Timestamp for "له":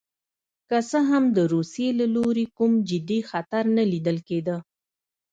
1.99-2.05